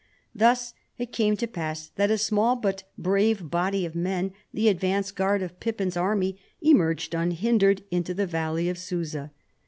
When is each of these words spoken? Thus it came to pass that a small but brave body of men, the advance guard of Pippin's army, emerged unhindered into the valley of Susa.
Thus 0.33 0.73
it 0.97 1.11
came 1.13 1.37
to 1.37 1.45
pass 1.45 1.89
that 1.95 2.09
a 2.09 2.17
small 2.17 2.55
but 2.55 2.85
brave 2.97 3.51
body 3.51 3.85
of 3.85 3.93
men, 3.93 4.33
the 4.51 4.67
advance 4.67 5.11
guard 5.11 5.43
of 5.43 5.59
Pippin's 5.59 5.95
army, 5.95 6.39
emerged 6.59 7.13
unhindered 7.13 7.83
into 7.91 8.15
the 8.15 8.25
valley 8.25 8.67
of 8.67 8.79
Susa. 8.79 9.29